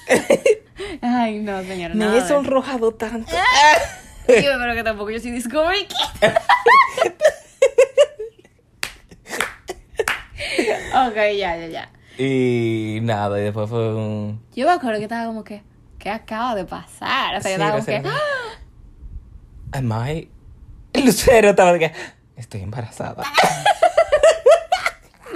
[1.03, 1.94] Ay, no, señora.
[1.94, 3.33] me nada he sonrojado tanto.
[4.29, 6.29] Yo, pero que tampoco yo soy Discovery Kid.
[10.94, 11.90] ok, ya, ya, ya.
[12.16, 14.40] Y nada, y después fue un...
[14.57, 15.62] Yo me acuerdo que estaba como que,
[15.99, 17.37] ¿qué acaba de pasar?
[17.37, 18.03] O sea, yo Sí, estaba la como que,
[19.79, 20.31] Am I...
[21.05, 21.92] Lucero estaba de que...
[22.37, 23.25] Estoy embarazada.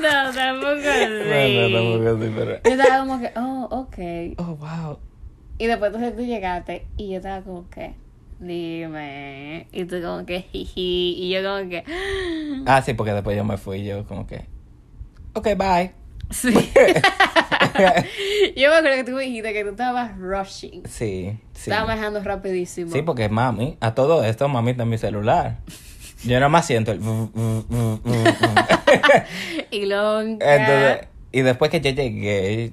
[0.01, 1.05] No, tampoco así.
[1.29, 2.63] No, no, tampoco así, pero...
[2.65, 3.99] Yo estaba como que, oh, ok.
[4.39, 4.99] Oh, wow.
[5.59, 7.95] Y después entonces tú llegaste y yo estaba como que,
[8.39, 9.67] dime.
[9.73, 11.15] Y tú como que, jiji.
[11.19, 11.85] Y yo como que,
[12.67, 14.47] Ah, sí, porque después yo me fui yo como que...
[15.35, 15.93] Ok, bye.
[16.31, 16.53] sí.
[18.57, 20.83] yo me acuerdo que tú me dijiste que tú estabas rushing.
[20.87, 21.71] Sí, sí.
[21.71, 22.93] Estabas manejando rapidísimo.
[22.93, 25.59] Sí, porque mami, a todo esto mami está en mi celular.
[26.25, 27.01] Yo nada más siento el...
[29.71, 32.73] y luego Entonces, y después que yo llegué,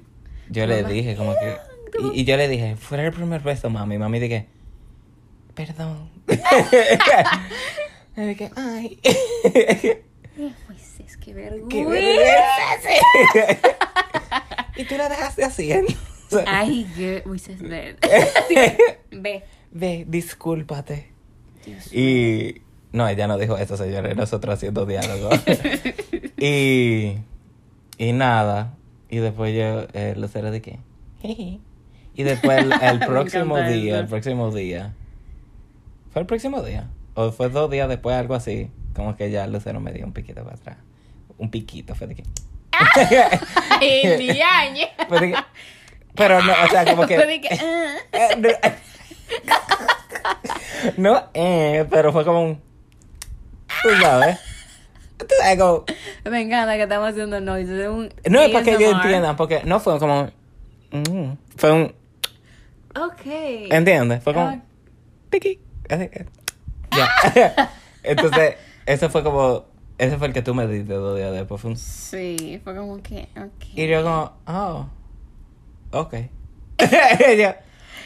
[0.50, 1.56] yo le dije como que...
[2.12, 3.98] Y, y yo le dije, fuera el primer beso, mami.
[3.98, 4.46] Mami dije,
[5.54, 6.10] perdón.
[8.16, 8.98] y dije, ay.
[10.66, 11.68] Pues es que vergüenza.
[11.70, 12.90] Qué vergüenza.
[14.76, 15.94] y tú la dejaste haciendo.
[16.46, 17.96] Ay, que Moisés, ve.
[19.12, 19.44] Ve.
[19.70, 21.10] Ve, discúlpate.
[21.64, 21.90] Dios.
[21.90, 22.60] Y
[22.96, 25.28] no, ella no dijo eso, señores, nosotros haciendo diálogo.
[26.38, 27.18] y
[27.98, 28.74] y nada,
[29.10, 30.78] y después yo eh, Lucero de qué?
[31.22, 34.00] Y después el, próximo día, eso.
[34.00, 34.94] el próximo día.
[36.10, 36.88] ¿Fue el próximo día?
[37.12, 38.70] O fue dos días después, algo así.
[38.94, 40.78] Como que ya Lucero me dio un piquito para atrás.
[41.36, 42.22] Un piquito, fue de que.
[43.80, 44.18] De
[45.20, 45.34] que-
[46.14, 47.16] Pero no, o sea, como que.
[47.16, 47.96] Ah.
[48.12, 48.48] Eh, no,
[50.96, 52.65] no, eh, pero fue como un.
[53.82, 54.38] Tú sabes.
[55.16, 55.84] Tú sabes, como.
[56.30, 57.88] Me encanta que estamos haciendo noise.
[57.88, 60.30] Un No es para que ellos entiendan, porque no fue como.
[60.92, 61.94] mm, fue un.
[63.00, 63.22] Ok.
[63.24, 64.22] ¿Entiendes?
[64.22, 64.48] Fue como.
[65.30, 66.26] Así que-
[66.96, 67.70] Ya.
[68.02, 69.64] Entonces, ese fue como.
[69.98, 71.60] Ese fue el que tú me diste dos días después.
[71.60, 73.64] Fue un- Sí, fue como que, ok.
[73.74, 74.32] y yo, como.
[74.46, 74.86] Oh.
[75.92, 76.14] Ok.
[77.26, 77.60] ella.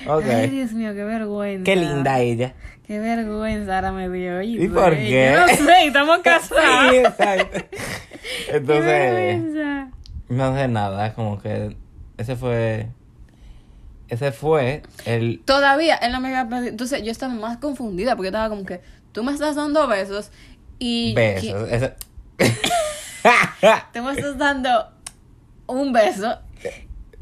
[0.08, 1.64] Ay, Dios mío, qué vergüenza.
[1.64, 2.54] Qué linda ella.
[2.86, 4.42] Qué vergüenza ahora me dio.
[4.42, 5.32] ¿Y por qué?
[5.32, 6.90] Yo no sé, estamos casados.
[6.90, 7.58] Sí, exacto.
[7.70, 8.84] Qué Entonces.
[8.84, 9.90] vergüenza.
[10.28, 11.76] No sé nada, como que
[12.18, 12.88] ese fue.
[14.08, 15.40] Ese fue el.
[15.44, 16.68] Todavía él no me había pedido.
[16.68, 18.80] Entonces yo estaba más confundida porque yo estaba como que
[19.12, 20.30] tú me estás dando besos
[20.78, 21.14] y.
[21.14, 21.68] Besos.
[21.70, 21.94] Ese...
[23.92, 24.88] Tú me estás dando
[25.66, 26.38] un beso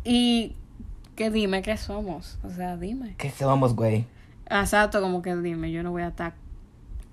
[0.04, 0.54] y.
[1.18, 2.38] Que dime qué somos.
[2.44, 3.16] O sea, dime.
[3.18, 4.06] ¿Qué somos, güey?
[4.48, 5.72] Exacto, como que dime.
[5.72, 6.34] Yo no voy a estar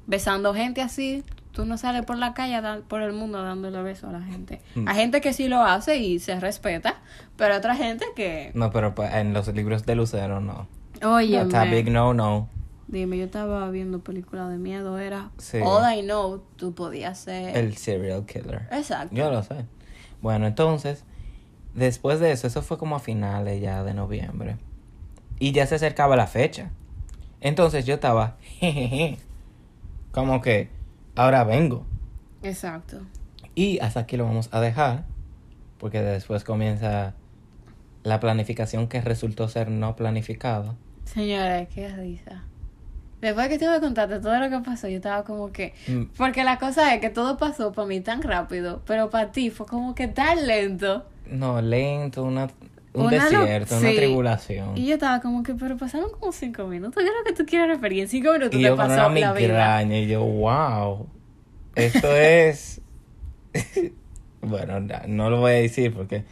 [0.06, 1.24] besando gente así.
[1.54, 4.62] tú no sales por la calle, por el mundo dándole besos a la gente.
[4.76, 4.88] Mm.
[4.88, 7.02] Hay gente que sí lo hace y se respeta,
[7.36, 8.52] pero hay otra gente que...
[8.54, 10.68] No, pero pues, en los libros de Lucero no.
[11.04, 12.48] Oye, Está big no, no.
[12.88, 15.32] dime, yo estaba viendo películas de miedo, era...
[15.40, 15.58] Sí.
[15.64, 17.58] All I know, tú podías ser...
[17.58, 18.68] El serial killer.
[18.72, 19.16] Exacto.
[19.16, 19.66] Yo lo sé.
[20.22, 21.06] Bueno, entonces,
[21.76, 24.58] después de eso, eso fue como a finales ya de noviembre.
[25.38, 26.72] Y ya se acercaba la fecha.
[27.42, 29.20] Entonces yo estaba, jejeje,
[30.12, 30.70] como que,
[31.16, 31.86] ahora vengo.
[32.42, 33.02] Exacto.
[33.54, 35.06] Y hasta aquí lo vamos a dejar,
[35.78, 37.14] porque después comienza
[38.04, 40.76] la planificación que resultó ser no planificada.
[41.06, 42.44] Señores, qué risa.
[43.22, 45.74] Después que te voy a contarte todo lo que pasó, yo estaba como que...
[45.88, 49.50] Mm, Porque la cosa es que todo pasó para mí tan rápido, pero para ti
[49.50, 51.06] fue como que tan lento.
[51.30, 52.50] No, lento, una,
[52.94, 54.78] un Una lo- desierto, una tribulación.
[54.78, 56.96] Y yo estaba como que, pero pasaron como cinco minutos.
[57.04, 58.04] ¿Qué es lo que tú quieres referir?
[58.04, 59.34] En cinco minutos Y te yo con una la vida.
[59.34, 61.08] migraña y yo, wow,
[61.76, 62.82] esto es...
[64.42, 66.24] bueno, no, no lo voy a decir porque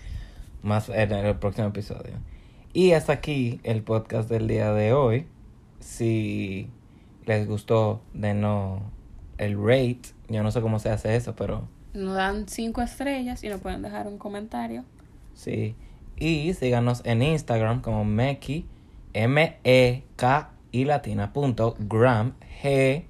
[0.61, 2.13] más en el próximo episodio.
[2.73, 5.27] Y hasta aquí el podcast del día de hoy.
[5.79, 6.69] Si
[7.25, 8.81] les gustó, denos
[9.37, 10.01] el rate.
[10.29, 13.81] Yo no sé cómo se hace eso, pero Nos dan cinco estrellas y nos pueden
[13.81, 14.83] dejar un comentario.
[15.35, 15.75] sí.
[16.15, 18.67] Y síganos en Instagram como Meki,
[19.13, 23.05] M-E-K y latina punto gram, G-R-A-M.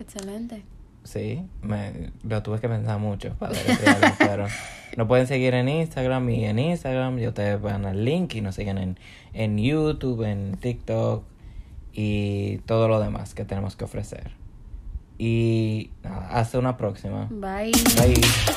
[0.00, 0.64] Excelente.
[1.04, 4.46] Sí, me, lo tuve que pensar mucho para deletrearlo, pero
[4.96, 8.54] nos pueden seguir en Instagram y en Instagram y ustedes van al link y nos
[8.54, 8.98] siguen en,
[9.34, 11.24] en YouTube, en TikTok
[11.92, 14.32] y todo lo demás que tenemos que ofrecer.
[15.18, 17.28] Y hasta una próxima.
[17.30, 17.72] Bye.
[17.96, 18.54] Bye.